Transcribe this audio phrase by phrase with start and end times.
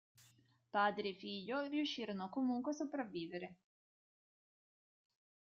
[0.71, 3.55] Padre e figlio riuscirono comunque a sopravvivere.